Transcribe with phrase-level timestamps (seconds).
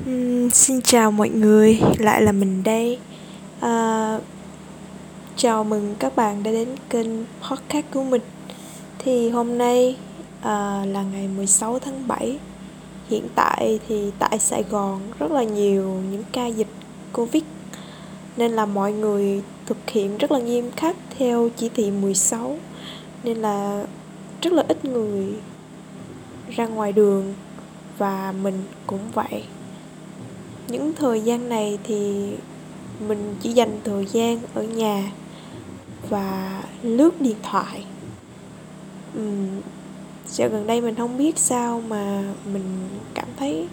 [0.00, 2.98] Uhm, xin chào mọi người, lại là mình đây.
[3.60, 4.18] À,
[5.36, 7.08] chào mừng các bạn đã đến kênh
[7.50, 8.22] podcast của mình.
[8.98, 9.96] Thì hôm nay
[10.40, 12.38] à, là ngày 16 tháng 7.
[13.08, 16.70] Hiện tại thì tại Sài Gòn rất là nhiều những ca dịch
[17.12, 17.42] Covid
[18.36, 22.58] nên là mọi người thực hiện rất là nghiêm khắc theo chỉ thị 16
[23.24, 23.84] nên là
[24.42, 25.34] rất là ít người
[26.50, 27.34] ra ngoài đường
[27.98, 29.42] và mình cũng vậy
[30.68, 32.30] những thời gian này thì
[33.08, 35.12] mình chỉ dành thời gian ở nhà
[36.08, 37.84] và lướt điện thoại.
[39.18, 39.60] Uhm,
[40.26, 43.68] dạo gần đây mình không biết sao mà mình cảm thấy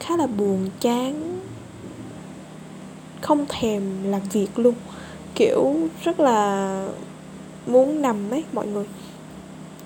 [0.00, 1.40] khá là buồn chán
[3.20, 4.74] không thèm làm việc luôn.
[5.34, 6.88] Kiểu rất là
[7.66, 8.86] muốn nằm ấy mọi người.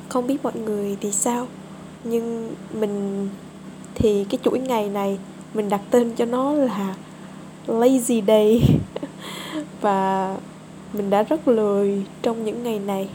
[0.08, 1.46] Không biết mọi người thì sao
[2.04, 3.28] nhưng mình
[3.94, 5.18] thì cái chuỗi ngày này
[5.54, 6.94] mình đặt tên cho nó là
[7.66, 8.62] lazy day.
[9.80, 10.36] Và
[10.92, 13.08] mình đã rất lười trong những ngày này.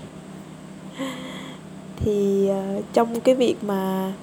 [1.95, 4.13] Thì uh, trong cái việc mà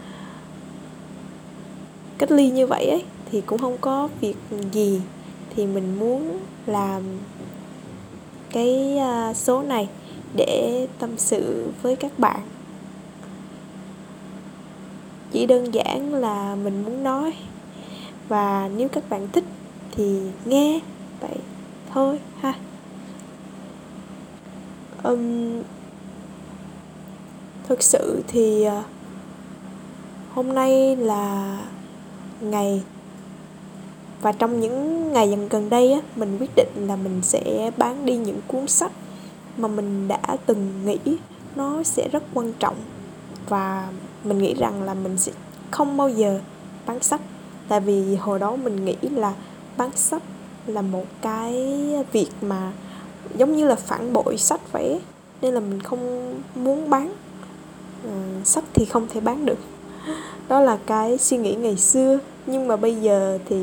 [2.19, 4.37] cách ly như vậy ấy thì cũng không có việc
[4.73, 5.01] gì.
[5.57, 7.03] Thì mình muốn làm
[8.53, 8.99] cái
[9.31, 9.89] uh, số này
[10.37, 12.41] để tâm sự với các bạn.
[15.33, 17.33] Chỉ đơn giản là mình muốn nói
[18.29, 19.45] và nếu các bạn thích
[19.91, 20.81] thì nghe
[21.21, 21.37] vậy
[21.93, 22.55] thôi ha.
[25.03, 25.63] Um,
[27.69, 28.83] thực sự thì ờ,
[30.35, 31.59] hôm nay là
[32.41, 32.83] ngày
[34.21, 38.07] và trong những ngày dần gần đây á mình quyết định là mình sẽ bán
[38.07, 38.93] đi những cuốn sách
[39.57, 41.17] mà mình đã từng nghĩ
[41.57, 42.77] nó sẽ rất quan trọng.
[43.49, 43.89] Và
[44.25, 45.33] mình nghĩ rằng là mình sẽ
[45.71, 46.41] không bao giờ
[46.87, 47.21] bán sách
[47.69, 49.35] tại vì hồi đó mình nghĩ là
[49.77, 50.23] bán sách
[50.67, 51.53] là một cái
[52.13, 52.73] việc mà
[53.37, 55.01] giống như là phản bội sách vậy
[55.43, 57.13] nên là mình không muốn bán
[58.03, 58.11] ừ,
[58.45, 59.59] sách thì không thể bán được.
[60.49, 62.19] Đó là cái suy nghĩ ngày xưa.
[62.47, 63.57] Nhưng mà bây giờ thì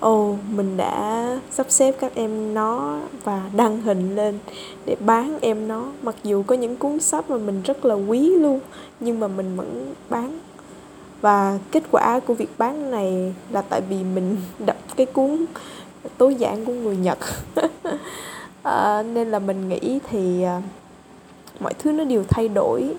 [0.00, 4.38] ồ oh, mình đã sắp xếp các em nó và đăng hình lên
[4.86, 5.92] để bán em nó.
[6.02, 8.60] Mặc dù có những cuốn sách mà mình rất là quý luôn
[9.00, 10.37] nhưng mà mình vẫn bán
[11.20, 14.36] và kết quả của việc bán này là tại vì mình
[14.66, 15.44] đọc cái cuốn
[16.18, 17.18] tối giản của người nhật.
[18.62, 20.62] À, nên là mình nghĩ thì à,
[21.60, 22.94] mọi thứ nó đều thay đổi.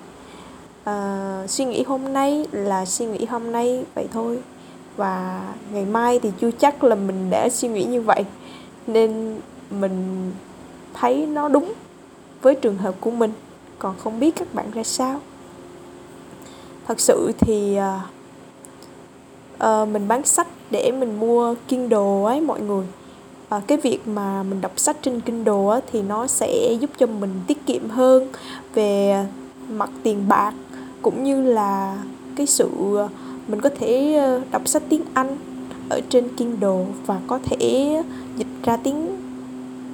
[0.84, 4.40] À, suy nghĩ hôm nay là suy nghĩ hôm nay vậy thôi.
[4.96, 5.41] Và
[5.72, 8.25] ngày mai thì chưa chắc là mình đã suy nghĩ như vậy.
[8.88, 10.31] Nên mình
[10.94, 11.74] thấy nó đúng
[12.41, 13.31] với trường hợp của mình.
[13.80, 15.19] Còn không biết các bạn ra sao?
[16.89, 18.01] Thật sự thì uh,
[19.63, 22.85] uh, mình bán sách để mình mua Kindle ấy mọi người.
[23.55, 27.07] Uh, cái việc mà mình đọc sách trên Kindle á, thì nó sẽ giúp cho
[27.07, 28.27] mình tiết kiệm hơn
[28.73, 29.25] về
[29.69, 30.53] mặt tiền bạc
[31.01, 31.97] cũng như là
[32.35, 33.07] cái sự à,
[33.47, 35.38] mình có thể à, đọc sách tiếng Anh
[35.89, 38.03] ở trên Kindle và có thể
[38.38, 39.07] dịch ra tiếng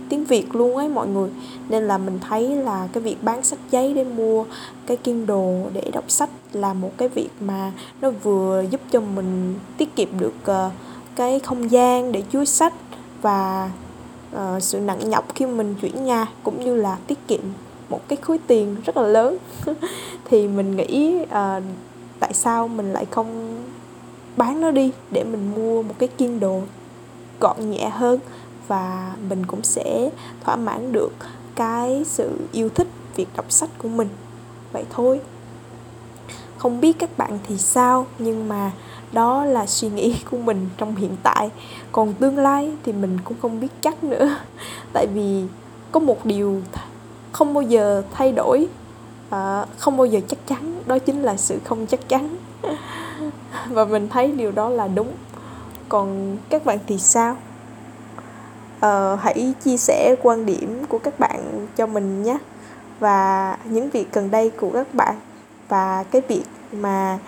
[0.10, 1.30] tiếng Việt luôn ấy mọi người.
[1.70, 4.46] Nên là mình thấy là cái việc bán sách giấy để mua
[4.86, 7.72] cái Kindle để đọc sách là một cái việc mà
[8.02, 10.72] nó vừa giúp cho mình tiết kiệm được uh,
[11.16, 12.74] cái không gian để chứa sách
[13.22, 13.72] và
[14.36, 17.42] uh, sự nặng nhọc khi mình chuyển nhà cũng như là tiết kiệm
[17.90, 19.38] một cái khối tiền rất là lớn.
[20.26, 21.64] Thì mình nghĩ uh,
[22.20, 23.62] tại sao mình lại không
[24.38, 26.62] bán nó đi để mình mua một cái Kindle
[27.40, 28.20] gọn nhẹ hơn
[28.68, 30.10] và mình cũng sẽ
[30.44, 31.12] thỏa mãn được
[31.56, 34.08] cái sự yêu thích việc đọc sách của mình?
[34.72, 35.20] Vậy thôi
[36.58, 38.72] không biết các bạn thì sao nhưng mà
[39.12, 41.50] đó là suy nghĩ của mình trong hiện tại.
[41.92, 44.36] Còn tương lai thì mình cũng không biết chắc nữa.
[44.94, 45.44] Tại vì
[45.92, 46.62] có một điều
[47.32, 48.68] không bao giờ thay đổi.
[49.30, 52.38] À, không bao giờ chắc chắn đó chính là sự không chắc chắn.
[53.70, 55.12] Và mình thấy điều đó là đúng.
[55.90, 57.38] Còn các bạn thì sao?
[58.80, 62.38] À, hãy chia sẻ quan điểm của các bạn cho mình nhé.
[63.00, 65.16] Và những việc gần đây của các bạn
[65.70, 67.20] và cái việc mà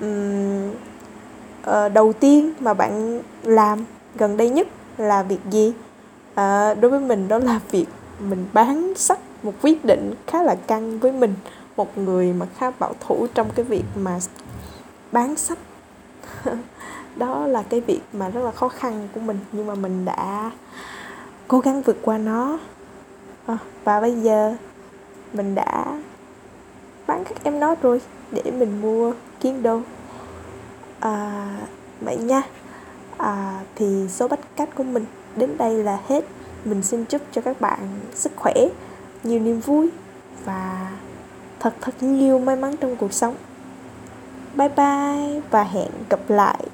[0.00, 0.70] um,
[1.70, 3.84] uh, đầu tiên mà bạn làm
[4.14, 5.68] gần đây nhất là việc gì?
[6.30, 7.86] Uh, đối với mình đó là việc
[8.20, 11.34] mình bán sách một quyết định khá là căng với mình
[11.76, 14.18] một người mà khá bảo thủ trong cái việc mà
[15.12, 15.58] bán sách
[17.16, 20.50] đó là cái việc mà rất là khó khăn của mình nhưng mà mình đã
[21.48, 22.58] cố gắng vượt qua nó.
[23.46, 24.56] À, và bây giờ
[25.32, 25.98] mình đã
[27.06, 29.80] bán các em nó rồi để mình mua Kindle
[31.00, 31.46] à,
[32.00, 32.42] vậy nha.
[33.16, 35.04] À, thì số cách của mình
[35.36, 36.24] đến đây là hết.
[36.64, 37.78] Mình xin chúc cho các bạn
[38.14, 38.54] sức khỏe
[39.22, 39.90] nhiều niềm vui
[40.44, 40.92] và
[41.60, 43.34] thật thật nhiều may mắn trong cuộc sống.
[44.54, 46.64] Bye bye và hẹn gặp lại.